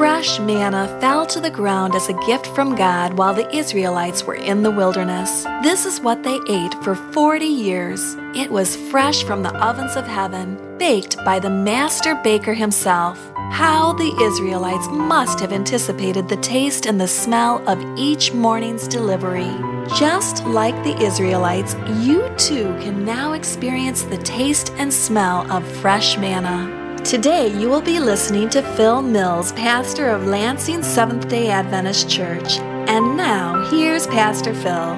[0.00, 4.34] Fresh manna fell to the ground as a gift from God while the Israelites were
[4.34, 5.44] in the wilderness.
[5.62, 8.16] This is what they ate for 40 years.
[8.34, 13.18] It was fresh from the ovens of heaven, baked by the master baker himself.
[13.52, 19.54] How the Israelites must have anticipated the taste and the smell of each morning's delivery.
[19.98, 26.16] Just like the Israelites, you too can now experience the taste and smell of fresh
[26.16, 26.79] manna.
[27.04, 32.58] Today, you will be listening to Phil Mills, pastor of Lansing Seventh day Adventist Church.
[32.58, 34.94] And now, here's Pastor Phil.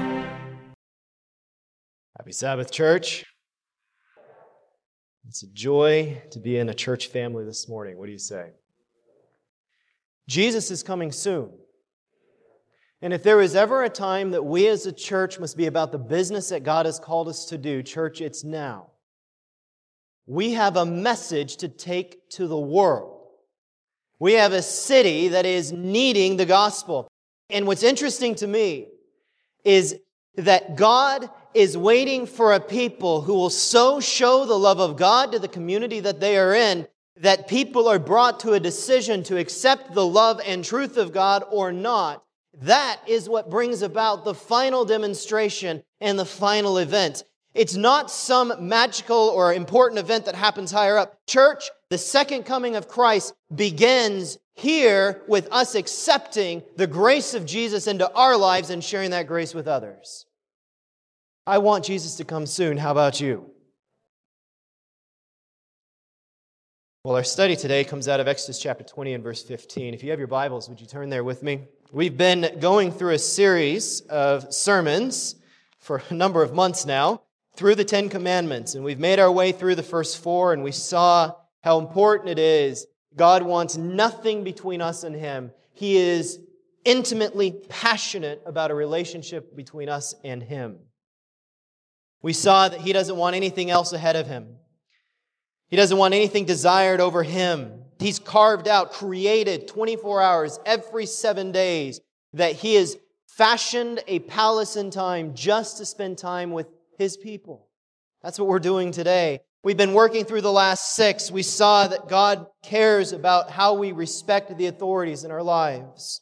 [2.19, 3.25] Happy Sabbath, church.
[5.29, 7.97] It's a joy to be in a church family this morning.
[7.97, 8.51] What do you say?
[10.29, 11.53] Jesus is coming soon.
[13.01, 15.93] And if there is ever a time that we as a church must be about
[15.93, 18.92] the business that God has called us to do, church, it's now
[20.27, 23.21] we have a message to take to the world.
[24.19, 27.09] We have a city that is needing the gospel.
[27.51, 28.89] And what's interesting to me
[29.65, 29.99] is
[30.37, 35.33] that God is waiting for a people who will so show the love of God
[35.33, 39.39] to the community that they are in that people are brought to a decision to
[39.39, 42.25] accept the love and truth of God or not.
[42.63, 47.25] That is what brings about the final demonstration and the final event.
[47.55, 51.19] It's not some magical or important event that happens higher up.
[51.27, 57.87] Church, the second coming of Christ begins here with us accepting the grace of Jesus
[57.87, 60.25] into our lives and sharing that grace with others.
[61.47, 62.79] I want Jesus to come soon.
[62.79, 63.51] How about you?
[67.05, 69.93] Well, our study today comes out of Exodus chapter 20 and verse 15.
[69.93, 71.63] If you have your Bibles, would you turn there with me?
[71.91, 75.35] We've been going through a series of sermons
[75.79, 77.23] for a number of months now
[77.57, 80.73] through the Ten Commandments, and we've made our way through the first four, and we
[80.73, 82.87] saw how important it is.
[83.15, 85.53] God wants nothing between us and Him.
[85.75, 86.39] He is
[86.85, 90.79] intimately passionate about a relationship between us and Him.
[92.23, 94.57] We saw that He doesn't want anything else ahead of Him.
[95.69, 97.83] He doesn't want anything desired over Him.
[97.99, 102.01] He's carved out, created 24 hours every seven days
[102.33, 102.97] that He has
[103.27, 106.67] fashioned a palace in time just to spend time with
[107.03, 107.69] his people.
[108.23, 109.41] That's what we're doing today.
[109.65, 111.31] We've been working through the last six.
[111.31, 116.21] We saw that God cares about how we respect the authorities in our lives.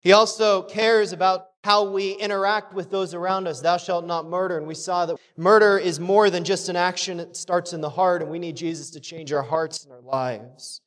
[0.00, 3.60] He also cares about how we interact with those around us.
[3.60, 4.58] Thou shalt not murder.
[4.58, 7.90] And we saw that murder is more than just an action, it starts in the
[7.90, 10.80] heart, and we need Jesus to change our hearts and our lives.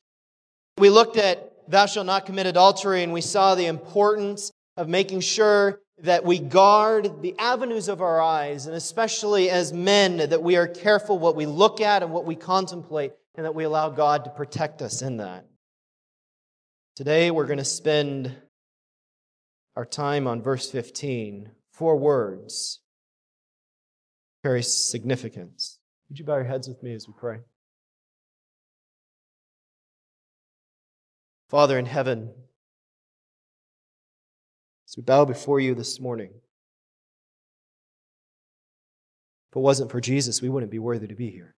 [0.78, 5.20] We looked at thou shalt not commit adultery, and we saw the importance of making
[5.20, 10.56] sure that we guard the avenues of our eyes, and especially as men, that we
[10.56, 14.24] are careful what we look at and what we contemplate, and that we allow God
[14.24, 15.46] to protect us in that.
[16.96, 18.34] Today, we're going to spend
[19.76, 21.50] our time on verse 15.
[21.72, 22.80] Four words
[24.42, 25.78] carry significance.
[26.08, 27.38] Would you bow your heads with me as we pray?
[31.48, 32.30] Father in heaven,
[34.90, 36.30] as we bow before you this morning.
[39.50, 41.54] If it wasn't for Jesus, we wouldn't be worthy to be here.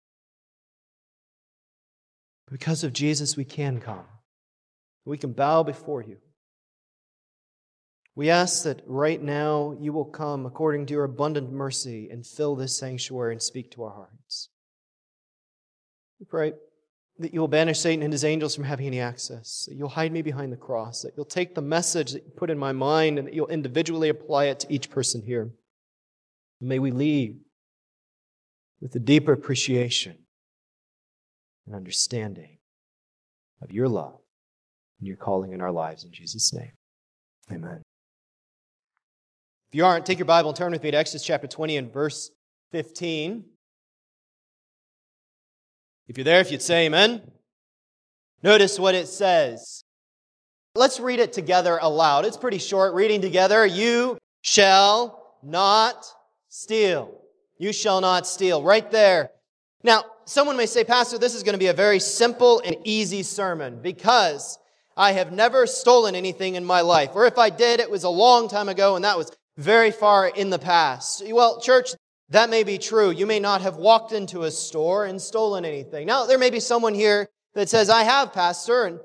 [2.49, 4.03] Because of Jesus, we can come.
[5.05, 6.17] We can bow before you.
[8.15, 12.57] We ask that right now you will come according to your abundant mercy and fill
[12.57, 14.49] this sanctuary and speak to our hearts.
[16.19, 16.51] We pray
[17.21, 20.21] that you'll banish Satan and his angels from having any access, that you'll hide me
[20.21, 23.27] behind the cross, that you'll take the message that you put in my mind and
[23.27, 25.51] that you'll individually apply it to each person here.
[26.59, 27.37] may we leave
[28.81, 30.17] with a deeper appreciation
[31.65, 32.57] and understanding
[33.61, 34.19] of your love
[34.99, 36.71] and your calling in our lives in Jesus' name.
[37.51, 37.81] Amen.
[39.69, 41.93] If you aren't, take your Bible and turn with me to Exodus chapter 20 and
[41.93, 42.31] verse
[42.71, 43.45] 15.
[46.11, 47.21] If you're there, if you'd say amen.
[48.43, 49.85] Notice what it says.
[50.75, 52.25] Let's read it together aloud.
[52.25, 52.93] It's pretty short.
[52.93, 53.65] Reading together.
[53.65, 56.05] You shall not
[56.49, 57.17] steal.
[57.57, 58.61] You shall not steal.
[58.61, 59.31] Right there.
[59.85, 63.23] Now, someone may say, Pastor, this is going to be a very simple and easy
[63.23, 64.59] sermon because
[64.97, 67.11] I have never stolen anything in my life.
[67.13, 70.27] Or if I did, it was a long time ago and that was very far
[70.27, 71.23] in the past.
[71.25, 71.91] Well, church,
[72.31, 73.11] that may be true.
[73.11, 76.07] You may not have walked into a store and stolen anything.
[76.07, 78.99] Now, there may be someone here that says, I have, Pastor, and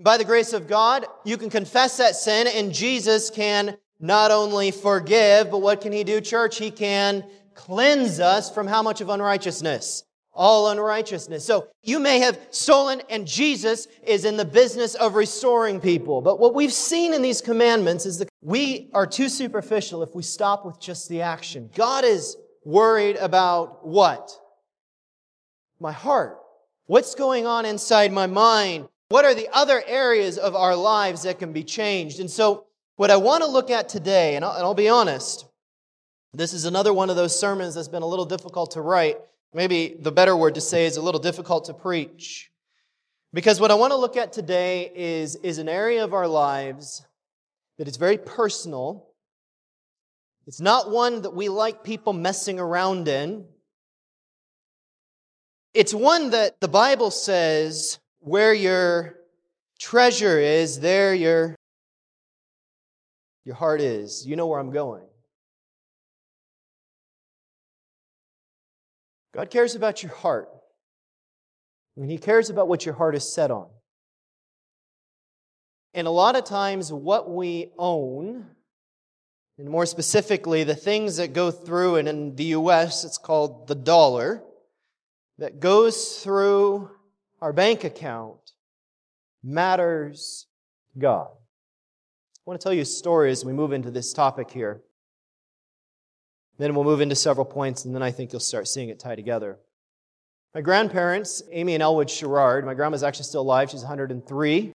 [0.00, 4.70] by the grace of God, you can confess that sin and Jesus can not only
[4.70, 6.58] forgive, but what can He do, church?
[6.58, 10.04] He can cleanse us from how much of unrighteousness?
[10.38, 11.44] all unrighteousness.
[11.44, 16.22] So you may have stolen, and Jesus is in the business of restoring people.
[16.22, 20.22] But what we've seen in these commandments is that we are too superficial if we
[20.22, 21.68] stop with just the action.
[21.74, 22.36] God is
[22.68, 24.30] worried about what?
[25.80, 26.38] My heart.
[26.86, 28.88] What's going on inside my mind?
[29.08, 32.20] What are the other areas of our lives that can be changed?
[32.20, 32.66] And so,
[32.96, 35.46] what I want to look at today, and I'll, and I'll be honest,
[36.34, 39.16] this is another one of those sermons that's been a little difficult to write
[39.54, 42.50] Maybe the better word to say is a little difficult to preach.
[43.32, 47.04] Because what I want to look at today is, is an area of our lives
[47.78, 49.07] that is very personal.
[50.48, 53.44] It's not one that we like people messing around in.
[55.74, 59.16] It's one that the Bible says where your
[59.78, 61.54] treasure is, there your,
[63.44, 64.26] your heart is.
[64.26, 65.04] You know where I'm going.
[69.34, 70.48] God cares about your heart.
[71.98, 73.66] And He cares about what your heart is set on.
[75.92, 78.46] And a lot of times, what we own,
[79.58, 83.74] and more specifically, the things that go through, and in the US, it's called the
[83.74, 84.42] dollar,
[85.38, 86.90] that goes through
[87.40, 88.52] our bank account,
[89.42, 90.46] matters
[90.96, 91.28] God.
[91.30, 94.80] I want to tell you a story as we move into this topic here.
[96.56, 99.14] Then we'll move into several points, and then I think you'll start seeing it tie
[99.14, 99.58] together.
[100.54, 103.70] My grandparents, Amy and Elwood Sherrard, my grandma's actually still alive.
[103.70, 104.72] She's 103.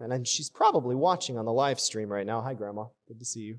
[0.00, 2.40] And she's probably watching on the live stream right now.
[2.40, 2.86] Hi, Grandma.
[3.06, 3.58] Good to see you.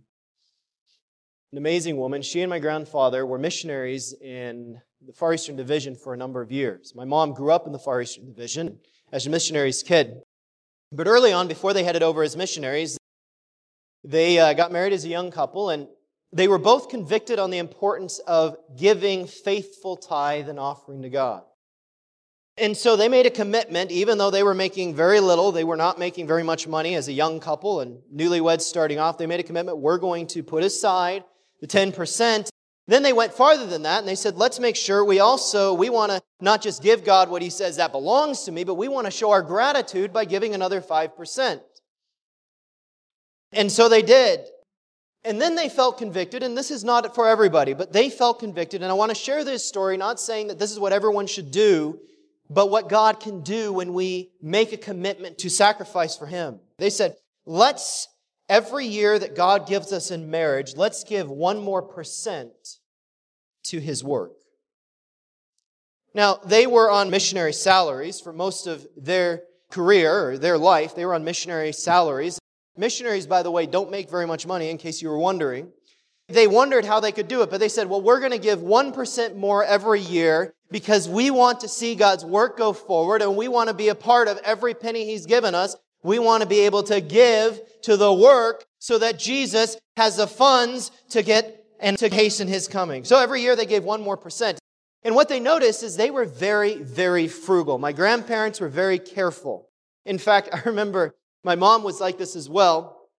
[1.54, 2.24] An amazing woman.
[2.24, 6.52] She and my grandfather were missionaries in the Far Eastern Division for a number of
[6.52, 6.94] years.
[6.96, 8.80] My mom grew up in the Far Eastern Division
[9.12, 10.24] as a missionary's kid.
[10.92, 12.98] But early on, before they headed over as missionaries,
[14.04, 15.88] they uh, got married as a young couple, and
[16.32, 21.44] they were both convicted on the importance of giving faithful tithe and offering to God.
[22.58, 25.78] And so they made a commitment, even though they were making very little, they were
[25.78, 29.20] not making very much money as a young couple and newlyweds starting off.
[29.20, 31.24] They made a commitment, we're going to put aside
[31.64, 32.50] the 10%.
[32.88, 35.90] Then they went farther than that and they said, let's make sure we also, we
[35.90, 38.90] want to not just give God what he says that belongs to me, but we
[38.90, 41.62] want to show our gratitude by giving another 5%.
[43.54, 44.42] And so they did.
[45.24, 48.82] And then they felt convicted, and this is not for everybody, but they felt convicted.
[48.82, 51.50] And I want to share this story, not saying that this is what everyone should
[51.50, 51.98] do,
[52.50, 56.60] but what God can do when we make a commitment to sacrifice for Him.
[56.78, 57.16] They said,
[57.46, 58.10] let's,
[58.54, 62.52] every year that God gives us in marriage, let's give one more percent
[63.64, 64.34] to His work.
[66.14, 69.42] Now, they were on missionary salaries for most of their
[69.72, 70.94] career or their life.
[70.94, 72.38] They were on missionary salaries.
[72.78, 75.72] Missionaries, by the way, don't make very much money, in case you were wondering.
[76.28, 78.60] They wondered how they could do it, but they said, well, we're going to give
[78.60, 83.48] 1% more every year because we want to see God's work go forward and we
[83.48, 85.76] want to be a part of every penny He's given us.
[86.04, 90.28] We want to be able to give to the work so that Jesus has the
[90.28, 93.04] funds to get and to hasten His coming.
[93.04, 94.60] So every year they gave one more percent.
[95.04, 97.78] And what they noticed is they were very, very frugal.
[97.78, 99.70] My grandparents were very careful.
[100.06, 103.10] In fact, I remember my mom was like this as well.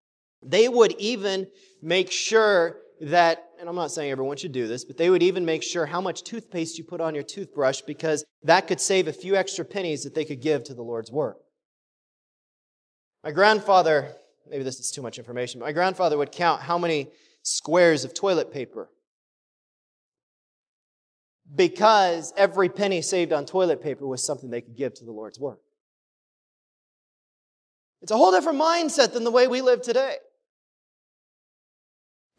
[0.42, 1.46] They would even
[1.82, 5.44] make sure that, and I'm not saying everyone should do this, but they would even
[5.44, 9.12] make sure how much toothpaste you put on your toothbrush because that could save a
[9.12, 11.38] few extra pennies that they could give to the Lord's work.
[13.24, 14.14] My grandfather,
[14.50, 17.08] maybe this is too much information, my grandfather would count how many
[17.42, 18.90] squares of toilet paper.
[21.54, 25.40] Because every penny saved on toilet paper was something they could give to the Lord's
[25.40, 25.60] work.
[28.02, 30.16] It's a whole different mindset than the way we live today.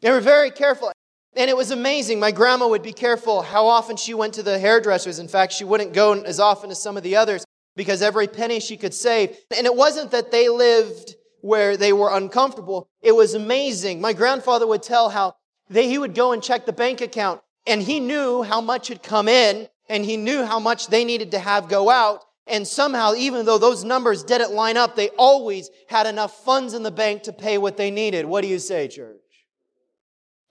[0.02, 0.92] They were very careful.
[1.34, 2.20] And it was amazing.
[2.20, 5.18] My grandma would be careful how often she went to the hairdressers.
[5.18, 7.44] In fact, she wouldn't go as often as some of the others
[7.76, 9.36] because every penny she could save.
[9.56, 12.88] And it wasn't that they lived where they were uncomfortable.
[13.02, 14.00] It was amazing.
[14.00, 15.36] My grandfather would tell how
[15.68, 19.02] they, he would go and check the bank account and he knew how much had
[19.02, 22.22] come in and he knew how much they needed to have go out.
[22.48, 26.84] And somehow, even though those numbers didn't line up, they always had enough funds in
[26.84, 28.24] the bank to pay what they needed.
[28.24, 29.16] What do you say, church?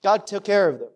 [0.04, 0.90] God took care of them.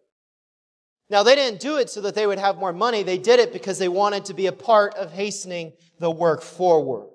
[1.10, 3.02] Now, they didn't do it so that they would have more money.
[3.02, 7.10] They did it because they wanted to be a part of hastening the work forward.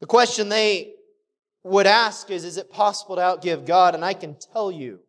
[0.00, 0.94] The question they
[1.64, 3.94] would ask is Is it possible to outgive God?
[3.94, 5.00] And I can tell you,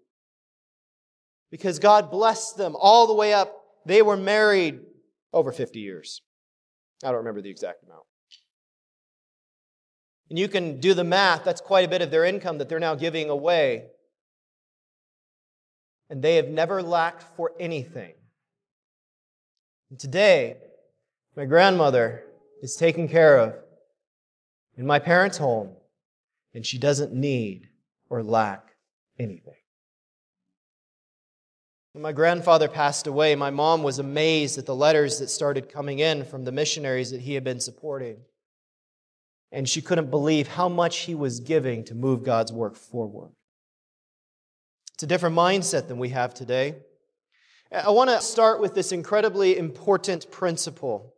[1.53, 3.55] because God blessed them all the way up.
[3.85, 4.79] They were married
[5.31, 6.21] over 50 years.
[7.03, 8.03] I don't remember the exact amount.
[10.29, 12.79] And you can do the math, that's quite a bit of their income that they're
[12.79, 13.85] now giving away.
[16.09, 18.13] And they have never lacked for anything.
[19.89, 20.57] And today,
[21.35, 22.23] my grandmother
[22.61, 23.55] is taken care of
[24.75, 25.71] in my parents' home,
[26.53, 27.69] and she doesn't need
[28.09, 28.75] or lack
[29.19, 29.53] anything.
[31.93, 35.99] When my grandfather passed away, my mom was amazed at the letters that started coming
[35.99, 38.17] in from the missionaries that he had been supporting.
[39.51, 43.29] And she couldn't believe how much he was giving to move God's work forward.
[45.03, 46.75] It's a different mindset than we have today.
[47.73, 51.13] I want to start with this incredibly important principle.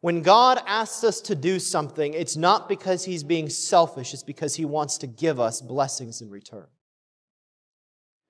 [0.00, 4.56] When God asks us to do something, it's not because He's being selfish, it's because
[4.56, 6.64] He wants to give us blessings in return.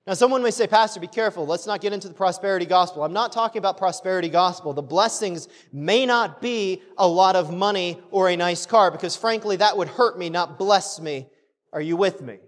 [0.05, 1.45] Now, someone may say, Pastor, be careful.
[1.45, 3.05] Let's not get into the prosperity gospel.
[3.05, 4.73] I'm not talking about prosperity gospel.
[4.73, 9.55] The blessings may not be a lot of money or a nice car, because frankly,
[9.55, 11.27] that would hurt me, not bless me.
[11.71, 12.39] Are you with me?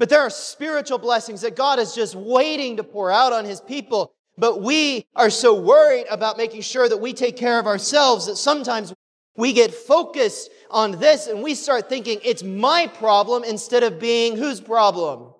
[0.00, 3.60] But there are spiritual blessings that God is just waiting to pour out on His
[3.60, 4.14] people.
[4.38, 8.36] But we are so worried about making sure that we take care of ourselves that
[8.36, 8.94] sometimes
[9.36, 14.38] we get focused on this and we start thinking it's my problem instead of being
[14.38, 15.34] whose problem?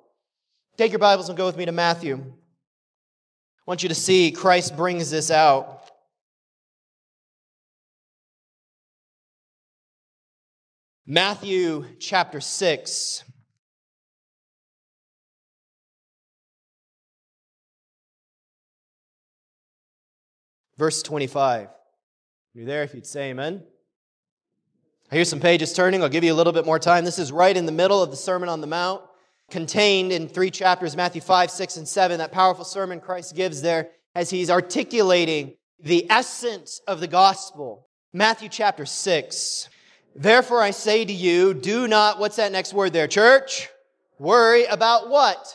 [0.76, 2.16] Take your Bibles and go with me to Matthew.
[2.16, 2.22] I
[3.66, 5.90] want you to see Christ brings this out.
[11.06, 13.24] Matthew chapter 6.
[20.80, 21.68] Verse 25.
[22.54, 23.62] You're there if you'd say amen.
[25.12, 26.02] I hear some pages turning.
[26.02, 27.04] I'll give you a little bit more time.
[27.04, 29.02] This is right in the middle of the Sermon on the Mount
[29.50, 33.90] contained in three chapters Matthew 5, 6, and 7, that powerful sermon Christ gives there
[34.14, 37.86] as he's articulating the essence of the gospel.
[38.14, 39.68] Matthew chapter 6.
[40.16, 43.68] Therefore I say to you, do not, what's that next word there, church?
[44.18, 45.46] Worry about what?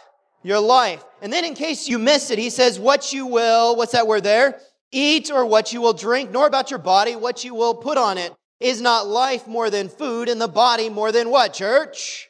[0.44, 1.04] Your life.
[1.24, 4.24] And then in case you miss it, he says, what you will, what's that word
[4.24, 4.62] there?
[4.96, 8.18] Eat or what you will drink, nor about your body, what you will put on
[8.18, 8.34] it.
[8.62, 12.30] Is not life more than food and the body more than what, church?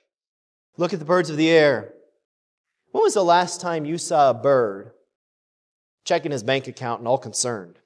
[0.75, 1.93] Look at the birds of the air.
[2.91, 4.91] When was the last time you saw a bird
[6.05, 7.77] checking his bank account and all concerned?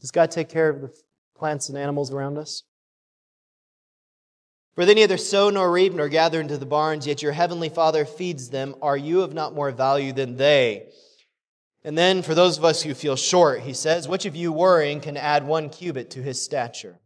[0.00, 0.94] Does God take care of the
[1.36, 2.62] plants and animals around us?
[4.78, 8.04] For they neither sow nor reap nor gather into the barns, yet your heavenly Father
[8.04, 8.76] feeds them.
[8.80, 10.90] Are you of not more value than they?
[11.82, 15.00] And then, for those of us who feel short, he says, Which of you worrying
[15.00, 17.00] can add one cubit to his stature?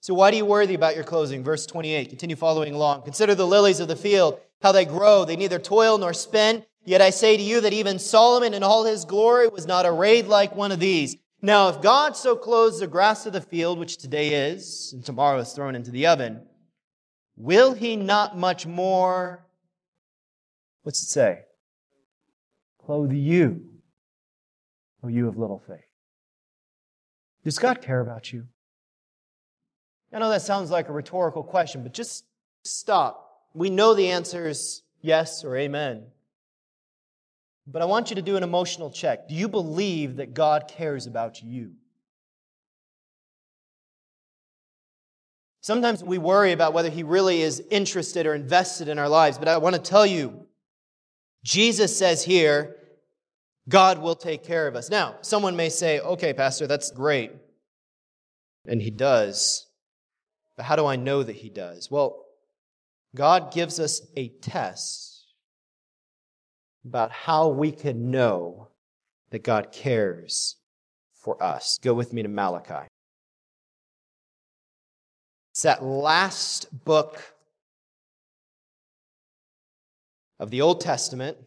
[0.00, 1.44] So why do you worry about your clothing?
[1.44, 2.08] Verse 28.
[2.08, 3.02] Continue following along.
[3.02, 5.26] Consider the lilies of the field, how they grow.
[5.26, 6.64] They neither toil nor spin.
[6.86, 10.26] Yet I say to you that even Solomon in all his glory was not arrayed
[10.26, 11.16] like one of these.
[11.42, 15.40] Now, if God so clothes the grass of the field, which today is, and tomorrow
[15.40, 16.40] is thrown into the oven,
[17.36, 19.44] will he not much more,
[20.82, 21.40] what's it say?
[22.84, 23.62] Clothe you,
[25.02, 25.80] O you of little faith.
[27.44, 28.46] Does God care about you?
[30.12, 32.24] I know that sounds like a rhetorical question, but just
[32.62, 33.48] stop.
[33.52, 36.04] We know the answer is yes or amen.
[37.66, 39.28] But I want you to do an emotional check.
[39.28, 41.72] Do you believe that God cares about you?
[45.64, 49.48] Sometimes we worry about whether He really is interested or invested in our lives, but
[49.48, 50.44] I want to tell you,
[51.42, 52.76] Jesus says here,
[53.66, 54.90] God will take care of us.
[54.90, 57.32] Now, someone may say, okay, Pastor, that's great.
[58.66, 59.66] And He does.
[60.58, 61.90] But how do I know that He does?
[61.90, 62.26] Well,
[63.16, 65.24] God gives us a test
[66.84, 68.68] about how we can know
[69.30, 70.56] that God cares
[71.14, 71.78] for us.
[71.82, 72.86] Go with me to Malachi.
[75.64, 77.22] That last book
[80.38, 81.38] of the Old Testament.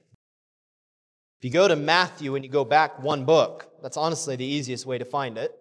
[1.39, 4.88] If you go to Matthew and you go back one book, that's honestly the easiest
[4.88, 5.55] way to find it.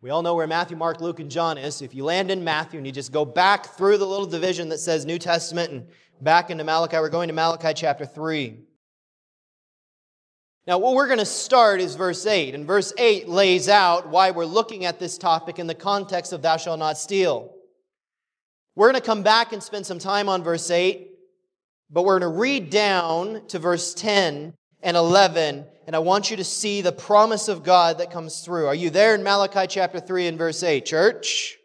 [0.00, 1.76] We all know where Matthew, Mark, Luke, and John is.
[1.76, 4.68] So if you land in Matthew and you just go back through the little division
[4.70, 5.86] that says New Testament and
[6.20, 8.58] back into Malachi, we're going to Malachi chapter 3.
[10.66, 12.54] Now, what we're going to start is verse 8.
[12.54, 16.42] And verse 8 lays out why we're looking at this topic in the context of
[16.42, 17.54] thou shalt not steal.
[18.74, 21.08] We're going to come back and spend some time on verse 8,
[21.90, 26.36] but we're going to read down to verse 10 and 11 and I want you
[26.38, 28.66] to see the promise of God that comes through.
[28.66, 31.56] Are you there in Malachi chapter 3 and verse 8, church?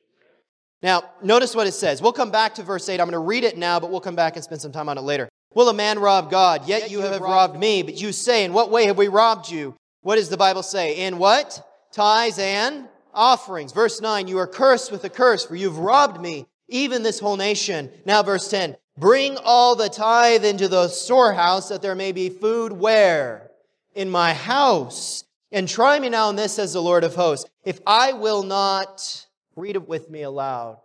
[0.84, 2.02] Now, notice what it says.
[2.04, 3.00] We'll come back to verse 8.
[3.00, 4.98] I'm going to read it now, but we'll come back and spend some time on
[5.00, 5.28] it later.
[5.54, 6.68] Will a man rob God?
[6.68, 7.84] Yet, Yet you, have, have robbed me.
[7.84, 9.76] But you say, In what way have we robbed you?
[10.02, 11.06] What does the Bible say?
[11.06, 11.66] In what?
[11.92, 13.74] Tithes and offerings.
[13.74, 17.38] Verse 9, You are cursed with a curse, for you've robbed me, even this whole
[17.38, 17.92] nation.
[18.06, 22.72] Now, verse 10, Bring all the tithe into the storehouse that there may be food
[22.72, 23.52] where?
[23.96, 25.24] In my house.
[25.52, 27.50] And try me now in this, says the Lord of hosts.
[27.66, 30.78] If I will not, read it with me aloud,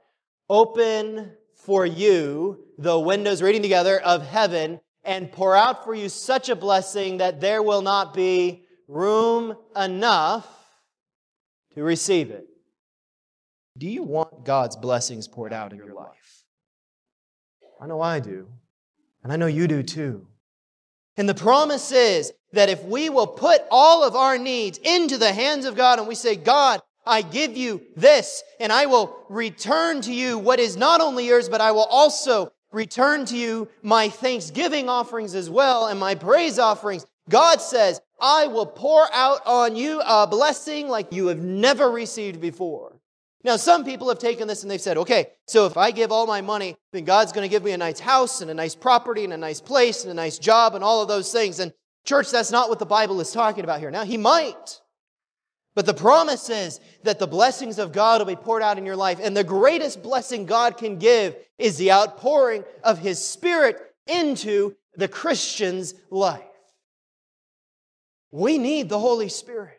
[0.50, 6.48] open for you the windows, reading together, of heaven and pour out for you such
[6.48, 10.46] a blessing that there will not be room enough
[11.74, 12.46] to receive it.
[13.78, 16.44] Do you want God's blessings poured out in your life?
[17.80, 18.48] I know I do.
[19.22, 20.26] And I know you do too.
[21.16, 25.32] And the promise is that if we will put all of our needs into the
[25.32, 30.00] hands of God and we say, God, I give you this and I will return
[30.02, 34.08] to you what is not only yours, but I will also return to you my
[34.08, 37.06] thanksgiving offerings as well and my praise offerings.
[37.28, 42.40] God says, I will pour out on you a blessing like you have never received
[42.40, 42.96] before.
[43.44, 46.26] Now, some people have taken this and they've said, okay, so if I give all
[46.26, 49.22] my money, then God's going to give me a nice house and a nice property
[49.22, 51.60] and a nice place and a nice job and all of those things.
[51.60, 51.72] And
[52.04, 53.90] church, that's not what the Bible is talking about here.
[53.92, 54.80] Now, He might.
[55.76, 58.96] But the promise is that the blessings of God will be poured out in your
[58.96, 59.20] life.
[59.22, 65.06] And the greatest blessing God can give is the outpouring of His Spirit into the
[65.06, 66.42] Christian's life.
[68.30, 69.78] We need the Holy Spirit.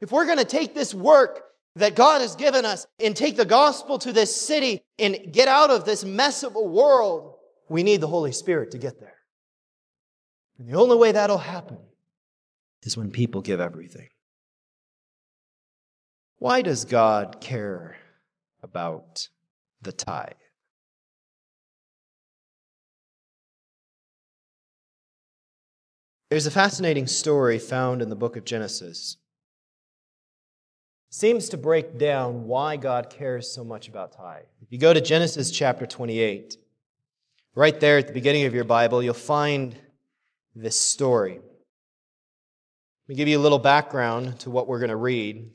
[0.00, 1.44] If we're going to take this work
[1.76, 5.70] that God has given us and take the gospel to this city and get out
[5.70, 7.36] of this mess of a world,
[7.68, 9.14] we need the Holy Spirit to get there.
[10.58, 11.78] And the only way that'll happen
[12.82, 14.08] is when people give everything.
[16.38, 17.96] Why does God care
[18.62, 19.28] about
[19.82, 20.32] the tithe?
[26.30, 29.16] There's a fascinating story found in the book of Genesis.
[31.10, 34.44] Seems to break down why God cares so much about tithe.
[34.60, 36.58] If you go to Genesis chapter 28,
[37.54, 39.74] right there at the beginning of your Bible, you'll find
[40.54, 41.32] this story.
[41.32, 41.42] Let
[43.08, 45.50] me give you a little background to what we're going to read.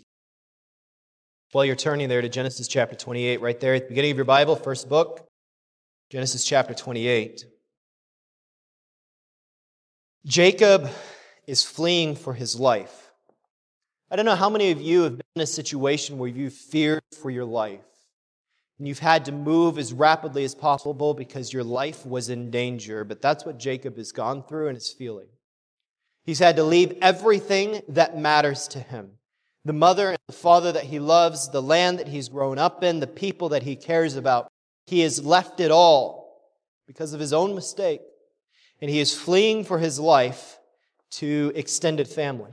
[1.53, 4.25] While you're turning there to Genesis chapter 28, right there at the beginning of your
[4.25, 5.27] Bible, first book,
[6.09, 7.45] Genesis chapter 28.
[10.25, 10.89] Jacob
[11.45, 13.11] is fleeing for his life.
[14.09, 17.03] I don't know how many of you have been in a situation where you've feared
[17.21, 17.85] for your life
[18.79, 23.03] and you've had to move as rapidly as possible because your life was in danger,
[23.03, 25.27] but that's what Jacob has gone through and is feeling.
[26.25, 29.19] He's had to leave everything that matters to him
[29.65, 32.99] the mother and the father that he loves, the land that he's grown up in,
[32.99, 34.51] the people that he cares about.
[34.85, 36.41] He has left it all
[36.87, 38.01] because of his own mistake,
[38.81, 40.59] and he is fleeing for his life
[41.11, 42.51] to extended family.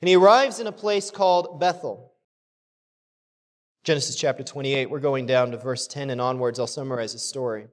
[0.00, 2.12] And he arrives in a place called Bethel.
[3.84, 6.58] Genesis chapter 28, we're going down to verse 10 and onwards.
[6.58, 7.66] I'll summarize the story.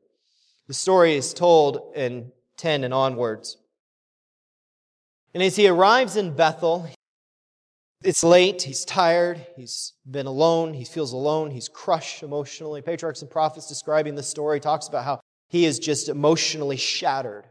[0.67, 3.57] The story is told in 10 and onwards.
[5.33, 6.89] And as he arrives in Bethel,
[8.03, 12.81] it's late, he's tired, he's been alone, he feels alone, he's crushed emotionally.
[12.81, 17.45] Patriarchs and prophets describing the story talks about how he is just emotionally shattered.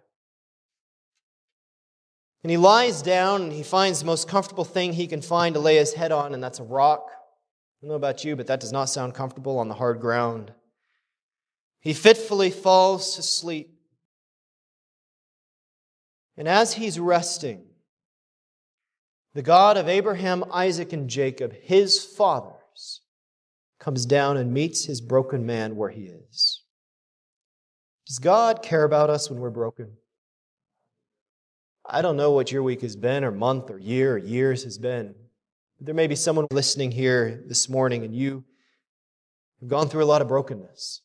[2.42, 5.60] And he lies down and he finds the most comfortable thing he can find to
[5.60, 7.08] lay his head on, and that's a rock.
[7.10, 10.52] I don't know about you, but that does not sound comfortable on the hard ground.
[11.80, 13.70] He fitfully falls to sleep.
[16.36, 17.67] And as he's resting,
[19.38, 23.02] the God of Abraham, Isaac, and Jacob, his fathers,
[23.78, 26.64] comes down and meets his broken man where he is.
[28.08, 29.92] Does God care about us when we're broken?
[31.86, 34.76] I don't know what your week has been, or month, or year, or years has
[34.76, 35.14] been.
[35.76, 38.42] But There may be someone listening here this morning and you
[39.60, 41.02] have gone through a lot of brokenness.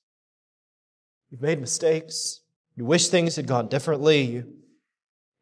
[1.30, 2.42] You've made mistakes.
[2.76, 4.24] You wish things had gone differently.
[4.24, 4.56] You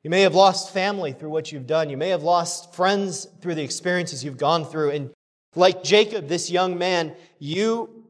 [0.04, 1.90] you may have lost family through what you've done.
[1.90, 4.92] You may have lost friends through the experiences you've gone through.
[4.92, 5.12] And
[5.56, 8.06] like Jacob, this young man, you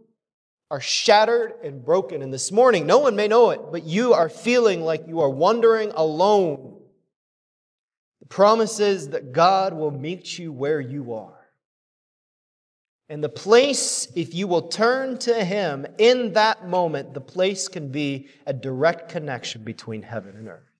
[0.69, 2.21] are shattered and broken.
[2.21, 5.30] And this morning, no one may know it, but you are feeling like you are
[5.30, 6.80] wandering alone.
[8.21, 11.38] The promise is that God will meet you where you are.
[13.10, 17.89] And the place, if you will turn to Him in that moment, the place can
[17.89, 20.70] be a direct connection between heaven and earth.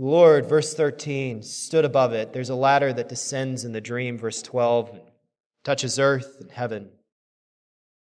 [0.00, 2.32] Lord, verse 13, stood above it.
[2.32, 5.00] There's a ladder that descends in the dream, verse 12,
[5.64, 6.90] touches earth and heaven.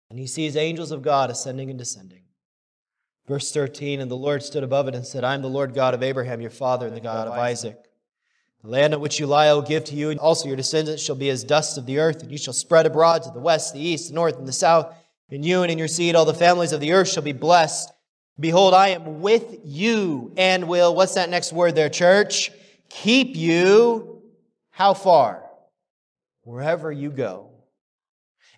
[0.08, 2.22] And he sees angels of God ascending and descending.
[3.28, 5.92] Verse 13, and the Lord stood above it and said, I am the Lord God
[5.92, 7.76] of Abraham, your father, and the God of Isaac.
[8.62, 11.02] The land on which you lie I will give to you, and also your descendants
[11.02, 13.74] shall be as dust of the earth, and you shall spread abroad to the west,
[13.74, 14.94] the east, the north, and the south
[15.28, 17.92] In you and in your seed, all the families of the earth shall be blessed.
[18.40, 22.50] Behold, I am with you and will, what's that next word there, church?
[22.88, 24.22] Keep you,
[24.70, 25.44] how far?
[26.42, 27.50] Wherever you go.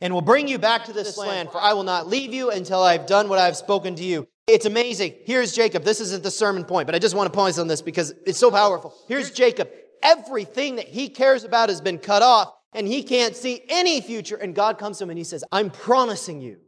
[0.01, 2.83] And will bring you back to this land, for I will not leave you until
[2.83, 4.27] I've done what I've spoken to you.
[4.47, 5.15] It's amazing.
[5.25, 5.85] Here's Jacob.
[5.85, 8.39] This isn't the sermon point, but I just want to pause on this because it's
[8.39, 8.95] so powerful.
[9.09, 9.71] Here's Jacob.
[10.03, 14.37] Everything that he cares about has been cut off and he can't see any future.
[14.37, 16.59] And God comes to him and he says, I'm promising you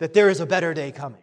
[0.00, 1.22] that there is a better day coming.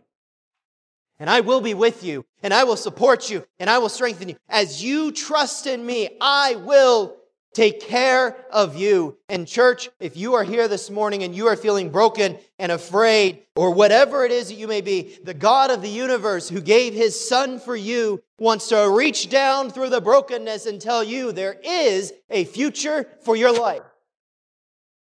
[1.20, 4.30] And I will be with you and I will support you and I will strengthen
[4.30, 4.36] you.
[4.48, 7.18] As you trust in me, I will
[7.54, 9.18] take care of you.
[9.28, 13.44] And church, if you are here this morning and you are feeling broken and afraid
[13.56, 16.94] or whatever it is that you may be, the God of the universe who gave
[16.94, 21.58] his son for you wants to reach down through the brokenness and tell you there
[21.64, 23.82] is a future for your life.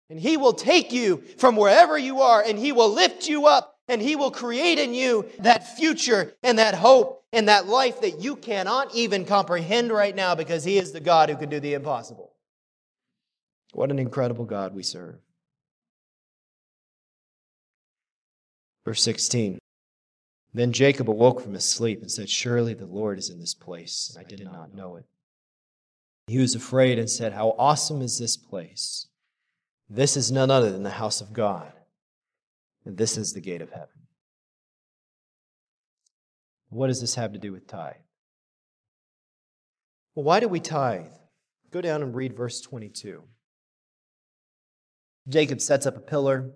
[0.09, 3.76] And he will take you from wherever you are and he will lift you up
[3.89, 8.21] and he will create in you that future and that hope and that life that
[8.21, 11.75] you cannot even comprehend right now because he is the God who can do the
[11.75, 12.33] impossible.
[13.73, 15.17] What an incredible God we serve.
[18.85, 19.59] Verse 16.
[20.55, 24.15] Then Jacob awoke from his sleep and said, Surely the Lord is in this place,
[24.15, 25.05] and I did not know it.
[26.29, 29.09] He was afraid and said, How awesome is this place!
[29.91, 31.73] This is none other than the house of God,
[32.95, 33.89] this is the gate of heaven.
[36.69, 37.95] What does this have to do with tithe?
[40.15, 41.07] Well, why do we tithe?
[41.71, 43.23] Go down and read verse 22.
[45.29, 46.53] Jacob sets up a pillar,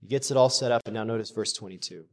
[0.00, 2.04] he gets it all set up, and now notice verse 22.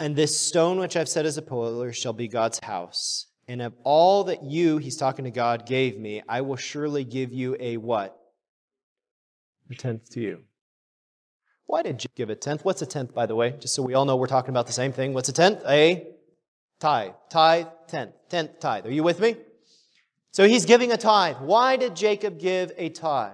[0.00, 3.26] And this stone which I've set as a pillar shall be God's house.
[3.46, 7.32] And of all that you, he's talking to God, gave me, I will surely give
[7.32, 8.16] you a what?
[9.72, 10.40] A tenth to you.
[11.64, 12.62] Why did you give a tenth?
[12.62, 13.54] What's a tenth, by the way?
[13.58, 15.14] Just so we all know we're talking about the same thing.
[15.14, 15.62] What's a tenth?
[15.66, 16.08] A
[16.78, 17.12] tithe.
[17.30, 18.12] Tithe, tenth.
[18.28, 18.84] Tenth tithe.
[18.84, 19.36] Are you with me?
[20.32, 21.36] So he's giving a tithe.
[21.40, 23.32] Why did Jacob give a tithe?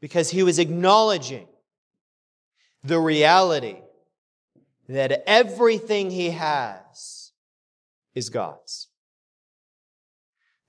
[0.00, 1.46] Because he was acknowledging
[2.82, 3.76] the reality
[4.88, 7.32] that everything he has
[8.14, 8.88] is God's.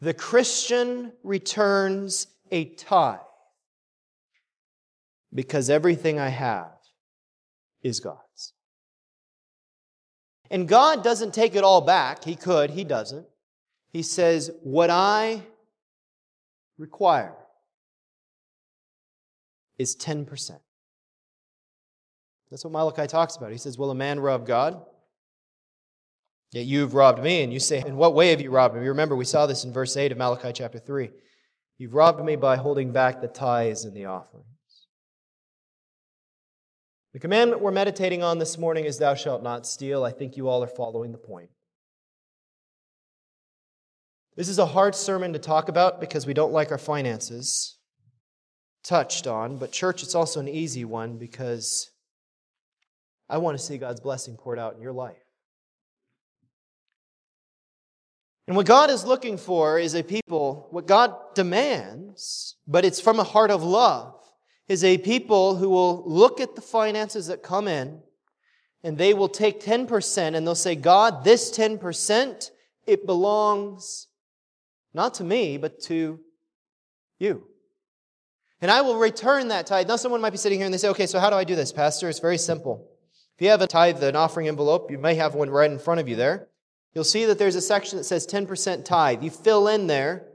[0.02, 3.20] The Christian returns a tithe
[5.34, 6.72] because everything I have
[7.82, 8.54] is God's.
[10.50, 12.24] And God doesn't take it all back.
[12.24, 13.26] He could, He doesn't.
[13.92, 15.44] He says, What I
[16.78, 17.36] require
[19.78, 20.60] is 10%.
[22.50, 23.52] That's what Malachi talks about.
[23.52, 24.82] He says, Will a man rob God?
[26.52, 27.44] Yet you've robbed me.
[27.44, 28.86] And you say, In what way have you robbed me?
[28.88, 31.10] Remember, we saw this in verse 8 of Malachi chapter 3.
[31.78, 34.46] You've robbed me by holding back the tithes and the offerings.
[37.14, 40.04] The commandment we're meditating on this morning is, Thou shalt not steal.
[40.04, 41.50] I think you all are following the point.
[44.38, 47.78] This is a hard sermon to talk about because we don't like our finances
[48.84, 51.92] touched on, but church, it's also an easy one because
[53.30, 55.18] I want to see God's blessing poured out in your life.
[58.48, 63.20] And what God is looking for is a people, what God demands, but it's from
[63.20, 64.21] a heart of love,
[64.72, 68.00] is a people who will look at the finances that come in
[68.84, 72.52] and they will take 10% and they'll say, God, this 10%,
[72.88, 74.08] it belongs
[74.94, 76.22] not to me, but to
[77.20, 77.44] you.
[78.62, 79.90] And I will return that tithe.
[79.90, 81.56] Now, someone might be sitting here and they say, okay, so how do I do
[81.58, 82.08] this, Pastor?
[82.08, 82.88] It's very simple.
[83.36, 86.00] If you have a tithe, an offering envelope, you may have one right in front
[86.00, 86.48] of you there.
[86.94, 89.22] You'll see that there's a section that says 10% tithe.
[89.22, 90.28] You fill in there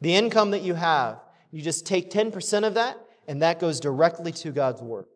[0.00, 1.18] the income that you have.
[1.50, 2.96] You just take 10% of that,
[3.30, 5.08] and that goes directly to God's work.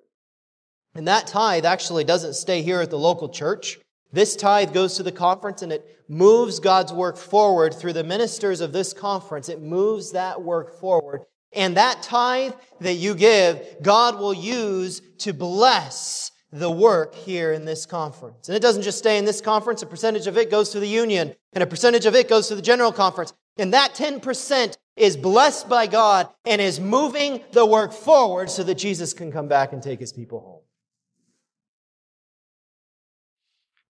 [0.95, 3.81] And that tithe actually doesn't stay here at the local church.
[4.13, 8.61] This tithe goes to the conference and it moves God's work forward through the ministers
[8.61, 9.49] of this conference.
[9.49, 11.23] It moves that work forward.
[11.53, 17.65] And that tithe that you give, God will use to bless the work here in
[17.65, 18.49] this conference.
[18.49, 20.87] And it doesn't just stay in this conference, a percentage of it goes to the
[20.87, 23.33] union, and a percentage of it goes to the general conference.
[23.57, 28.77] And that 10% is blessed by God and is moving the work forward so that
[28.77, 30.61] Jesus can come back and take his people home.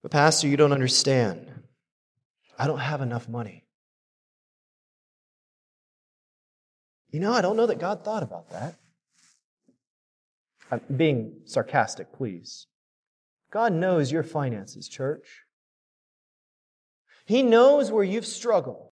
[0.02, 1.50] But, Pastor, you don't understand.
[2.58, 3.64] I don't have enough money.
[7.10, 8.74] You know, I don't know that God thought about that.
[10.70, 12.66] I'm being sarcastic, please.
[13.50, 15.44] God knows your finances, church.
[17.26, 18.90] He knows where you've struggled.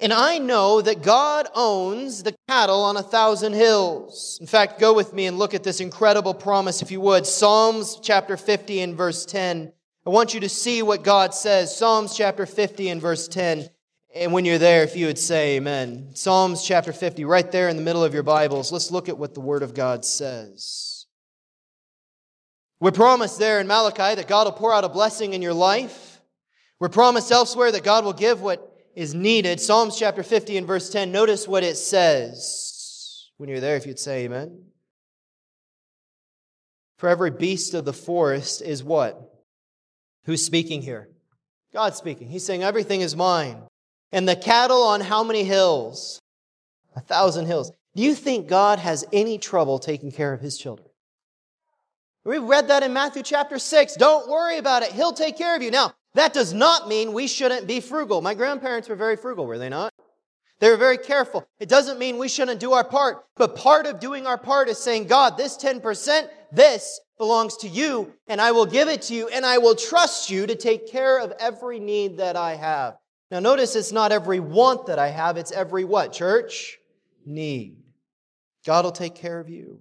[0.00, 4.38] And I know that God owns the cattle on a thousand hills.
[4.40, 7.26] In fact, go with me and look at this incredible promise, if you would.
[7.26, 9.72] Psalms chapter 50 and verse 10.
[10.04, 11.76] I want you to see what God says.
[11.76, 13.68] Psalms chapter 50 and verse 10.
[14.16, 16.10] And when you're there, if you would say amen.
[16.14, 18.72] Psalms chapter 50, right there in the middle of your Bibles.
[18.72, 21.06] Let's look at what the Word of God says.
[22.80, 26.20] We're promised there in Malachi that God will pour out a blessing in your life.
[26.80, 29.60] We're promised elsewhere that God will give what is needed.
[29.60, 33.30] Psalms chapter 50 and verse 10, notice what it says.
[33.36, 34.64] When you're there, if you'd say amen.
[36.96, 39.20] For every beast of the forest is what?
[40.24, 41.08] Who's speaking here?
[41.72, 42.28] God's speaking.
[42.28, 43.62] He's saying, Everything is mine.
[44.12, 46.20] And the cattle on how many hills?
[46.94, 47.72] A thousand hills.
[47.96, 50.88] Do you think God has any trouble taking care of his children?
[52.24, 53.96] We read that in Matthew chapter 6.
[53.96, 54.92] Don't worry about it.
[54.92, 55.70] He'll take care of you.
[55.70, 58.22] Now, that does not mean we shouldn't be frugal.
[58.22, 59.92] My grandparents were very frugal, were they not?
[60.60, 61.46] They were very careful.
[61.58, 64.78] It doesn't mean we shouldn't do our part, but part of doing our part is
[64.78, 69.28] saying, God, this 10%, this belongs to you, and I will give it to you,
[69.28, 72.96] and I will trust you to take care of every need that I have.
[73.30, 76.78] Now notice it's not every want that I have, it's every what, church?
[77.26, 77.76] Need.
[78.64, 79.80] God will take care of you.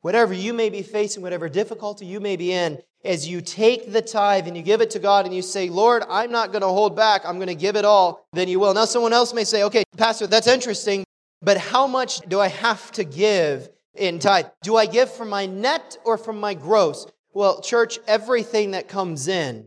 [0.00, 4.02] Whatever you may be facing, whatever difficulty you may be in, as you take the
[4.02, 6.68] tithe and you give it to God and you say, Lord, I'm not going to
[6.68, 8.74] hold back, I'm going to give it all, then you will.
[8.74, 11.04] Now, someone else may say, okay, Pastor, that's interesting,
[11.42, 14.46] but how much do I have to give in tithe?
[14.62, 17.06] Do I give from my net or from my gross?
[17.32, 19.66] Well, church, everything that comes in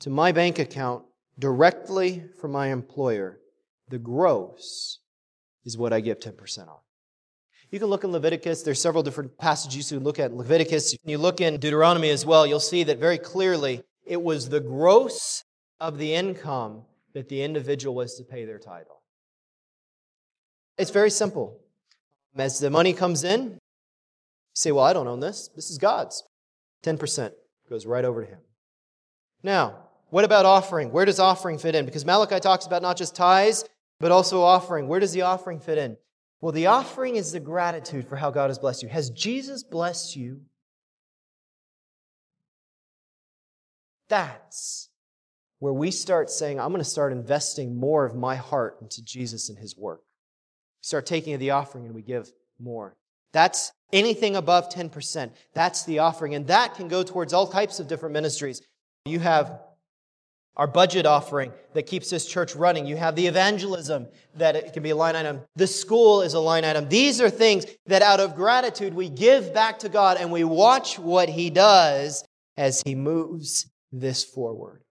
[0.00, 1.04] to my bank account
[1.38, 3.38] directly from my employer,
[3.88, 4.98] the gross
[5.64, 6.78] is what I give 10% on.
[7.70, 8.62] You can look in Leviticus.
[8.62, 10.96] There's several different passages you can look at in Leviticus.
[11.04, 15.44] You look in Deuteronomy as well, you'll see that very clearly it was the gross
[15.78, 16.82] of the income
[17.14, 18.86] that the individual was to pay their tithe.
[20.78, 21.60] It's very simple.
[22.36, 23.58] As the money comes in, you
[24.54, 25.48] say, Well, I don't own this.
[25.54, 26.24] This is God's.
[26.84, 27.32] 10%
[27.68, 28.38] goes right over to Him.
[29.42, 29.76] Now,
[30.08, 30.90] what about offering?
[30.90, 31.84] Where does offering fit in?
[31.84, 33.64] Because Malachi talks about not just tithes,
[34.00, 34.88] but also offering.
[34.88, 35.96] Where does the offering fit in?
[36.40, 38.88] Well, the offering is the gratitude for how God has blessed you.
[38.88, 40.40] Has Jesus blessed you?
[44.08, 44.88] That's
[45.58, 49.50] where we start saying, I'm going to start investing more of my heart into Jesus
[49.50, 50.00] and his work.
[50.00, 52.96] We start taking the offering and we give more.
[53.32, 55.30] That's anything above 10%.
[55.54, 56.34] That's the offering.
[56.34, 58.62] And that can go towards all types of different ministries.
[59.04, 59.60] You have
[60.60, 62.84] our budget offering that keeps this church running.
[62.84, 65.40] You have the evangelism that it can be a line item.
[65.56, 66.86] The school is a line item.
[66.86, 70.98] These are things that out of gratitude we give back to God and we watch
[70.98, 72.22] what He does
[72.58, 74.82] as He moves this forward.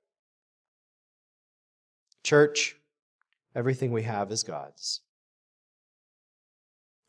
[2.23, 2.75] Church,
[3.53, 5.01] everything we have is God's.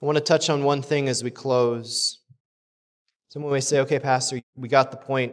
[0.03, 2.19] I want to touch on one thing as we close.
[3.31, 5.33] Someone may say, okay, Pastor, we got the point.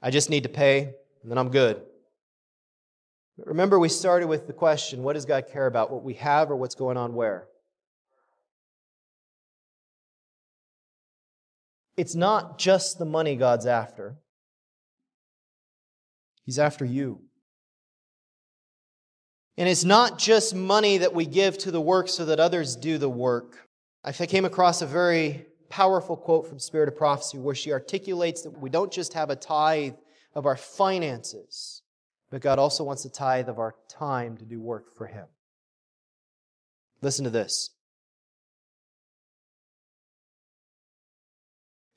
[0.00, 1.82] I just need to pay, and then I'm good.
[3.44, 5.90] Remember, we started with the question what does God care about?
[5.90, 7.46] What we have or what's going on where?
[11.96, 14.16] It's not just the money God's after,
[16.44, 17.20] He's after you.
[19.56, 22.96] And it's not just money that we give to the work so that others do
[22.96, 23.66] the work.
[24.04, 28.56] I came across a very powerful quote from Spirit of Prophecy where she articulates that
[28.58, 29.94] we don't just have a tithe
[30.34, 31.82] of our finances
[32.30, 35.26] but God also wants a tithe of our time to do work for Him.
[37.00, 37.70] Listen to this.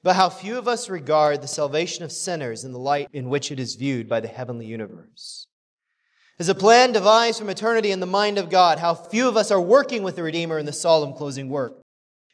[0.03, 3.51] But how few of us regard the salvation of sinners in the light in which
[3.51, 5.47] it is viewed by the heavenly universe.
[6.39, 9.51] As a plan devised from eternity in the mind of God, how few of us
[9.51, 11.73] are working with the Redeemer in the solemn closing work.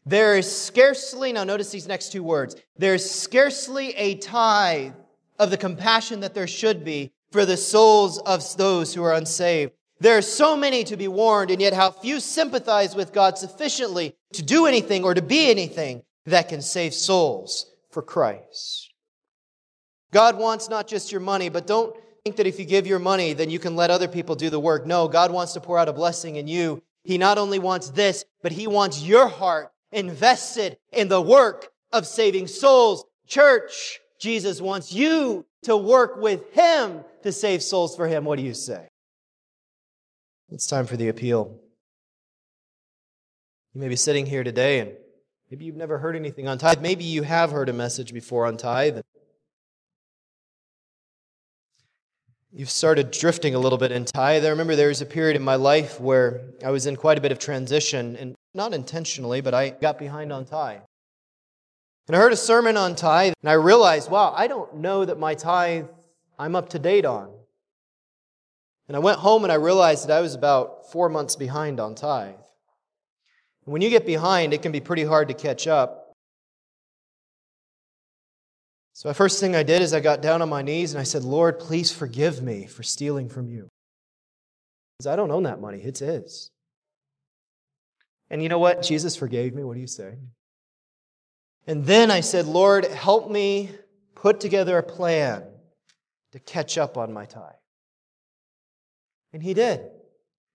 [0.05, 4.93] There is scarcely, now notice these next two words, there is scarcely a tithe
[5.37, 9.73] of the compassion that there should be for the souls of those who are unsaved.
[9.99, 14.15] There are so many to be warned, and yet how few sympathize with God sufficiently
[14.33, 18.93] to do anything or to be anything that can save souls for Christ.
[20.11, 23.33] God wants not just your money, but don't think that if you give your money,
[23.33, 24.85] then you can let other people do the work.
[24.85, 26.83] No, God wants to pour out a blessing in you.
[27.03, 32.05] He not only wants this, but He wants your heart invested in the work of
[32.05, 33.05] saving souls.
[33.27, 38.25] Church, Jesus wants you to work with Him to save souls for Him.
[38.25, 38.87] What do you say?
[40.49, 41.59] It's time for the appeal.
[43.73, 44.91] You may be sitting here today and
[45.51, 46.81] maybe you've never heard anything on tithe.
[46.81, 48.99] Maybe you have heard a message before on tithe.
[52.57, 54.43] you've started drifting a little bit in tithe.
[54.43, 57.21] I remember there was a period in my life where I was in quite a
[57.21, 60.81] bit of transition, and not intentionally, but I got behind on tithe.
[62.07, 65.19] And I heard a sermon on tithe, and I realized, wow, I don't know that
[65.19, 65.87] my tithe
[66.39, 67.33] I'm up to date on.
[68.87, 71.95] And I went home and I realized that I was about four months behind on
[71.95, 72.35] tithe.
[73.65, 76.13] And when you get behind, it can be pretty hard to catch up.
[78.93, 81.03] So the first thing I did is I got down on my knees and I
[81.03, 83.67] said, Lord, please forgive me for stealing from you.
[84.97, 86.49] Because I don't own that money, it's His.
[88.29, 88.81] And you know what?
[88.81, 89.63] Jesus forgave me.
[89.63, 90.15] What do you say?
[91.67, 93.69] And then I said, Lord, help me
[94.15, 95.43] put together a plan
[96.31, 97.51] to catch up on my tithe.
[99.33, 99.81] And He did.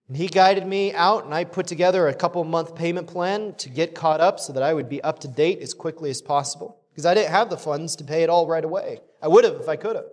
[0.09, 3.69] And He guided me out, and I put together a couple month payment plan to
[3.69, 6.81] get caught up so that I would be up to date as quickly as possible
[6.91, 9.01] because I didn't have the funds to pay it all right away.
[9.21, 10.07] I would have if I could have.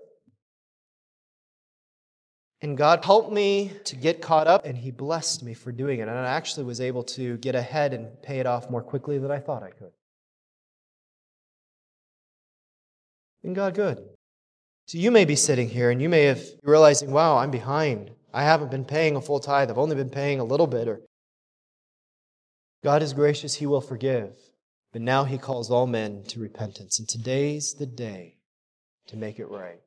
[2.61, 6.09] And God helped me to get caught up, and He blessed me for doing it.
[6.09, 9.31] And I actually was able to get ahead and pay it off more quickly than
[9.31, 9.91] I thought I could.
[13.43, 13.99] And God good.
[14.87, 18.11] So you may be sitting here and you may have realizing, wow, I'm behind.
[18.33, 19.69] I haven't been paying a full tithe.
[19.69, 20.87] I've only been paying a little bit.
[20.87, 21.01] Or
[22.83, 24.31] God is gracious, He will forgive.
[24.91, 26.99] But now He calls all men to repentance.
[26.99, 28.37] And today's the day
[29.07, 29.79] to make it right.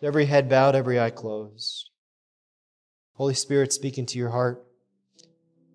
[0.00, 1.90] So every head bowed, every eye closed.
[3.14, 4.64] Holy Spirit speaking to your heart.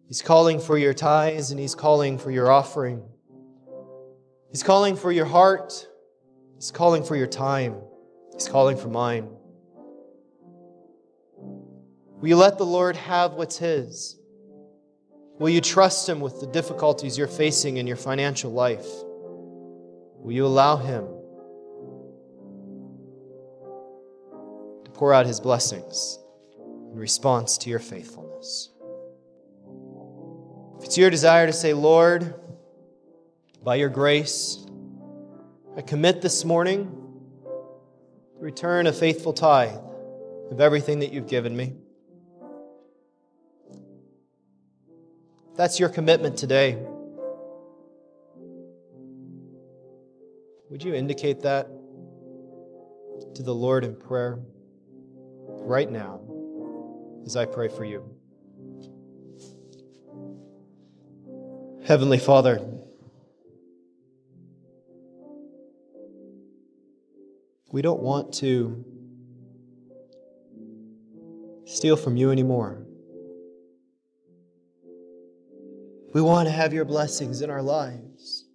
[0.07, 3.03] He's calling for your tithes and He's calling for your offering.
[4.49, 5.87] He's calling for your heart.
[6.55, 7.75] He's calling for your time.
[8.33, 9.29] He's calling for mine.
[12.23, 14.17] Will you let the Lord have what's His?
[15.39, 18.87] Will you trust Him with the difficulties you're facing in your financial life?
[20.19, 21.05] Will you allow Him
[24.85, 26.17] to pour out His blessings
[26.93, 28.69] in response to your faithfulness?
[30.77, 32.35] If it's your desire to say, Lord,
[33.63, 34.65] by your grace,
[35.75, 36.85] I commit this morning
[37.43, 39.79] to return a faithful tithe
[40.51, 41.73] of everything that you've given me.
[45.55, 46.77] that's your commitment today,
[50.69, 51.67] would you indicate that
[53.35, 54.39] to the Lord in prayer
[55.47, 56.21] right now
[57.25, 58.03] as I pray for you?
[61.85, 62.65] Heavenly Father,
[67.73, 68.85] we don't want to
[71.65, 72.85] steal from you anymore.
[76.13, 78.45] We want to have your blessings in our lives.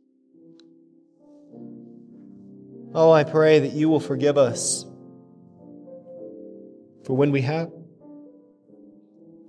[2.94, 4.84] Oh, I pray that you will forgive us
[7.04, 7.72] for when we have.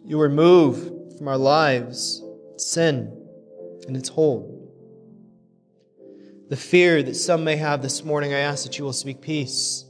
[0.03, 2.23] You remove from our lives
[2.57, 3.15] sin
[3.87, 4.58] and its hold.
[6.49, 9.85] The fear that some may have this morning, I ask that you will speak peace.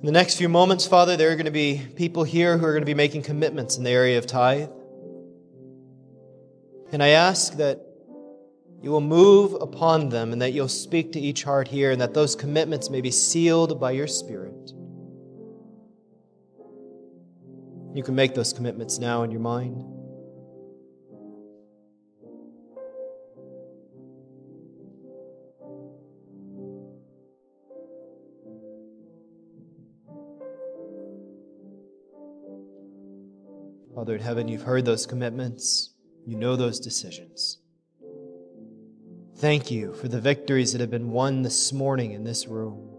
[0.00, 2.72] In the next few moments, Father, there are going to be people here who are
[2.72, 4.70] going to be making commitments in the area of tithe.
[6.92, 7.84] And I ask that
[8.80, 12.14] you will move upon them and that you'll speak to each heart here and that
[12.14, 14.72] those commitments may be sealed by your Spirit.
[17.92, 19.97] You can make those commitments now in your mind.
[33.98, 35.92] Father in heaven, you've heard those commitments.
[36.24, 37.58] You know those decisions.
[39.38, 42.96] Thank you for the victories that have been won this morning in this room.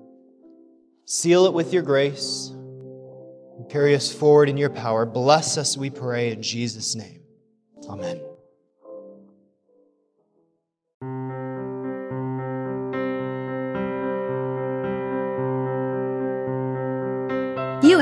[1.05, 5.05] Seal it with your grace and carry us forward in your power.
[5.05, 7.21] Bless us, we pray, in Jesus' name.
[7.87, 8.19] Amen.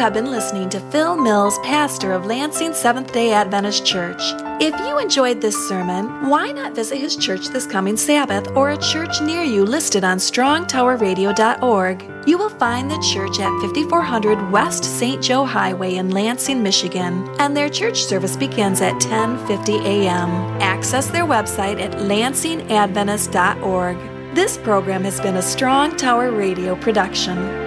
[0.07, 4.21] Have been listening to Phil Mills, pastor of Lansing Seventh day Adventist Church.
[4.61, 8.77] If you enjoyed this sermon, why not visit his church this coming Sabbath or a
[8.77, 12.25] church near you listed on strongtowerradio.org?
[12.25, 15.21] You will find the church at 5400 West St.
[15.21, 20.29] Joe Highway in Lansing, Michigan, and their church service begins at 10:50 a.m.
[20.61, 23.97] Access their website at lansingadventist.org.
[24.33, 27.66] This program has been a Strong Tower Radio production.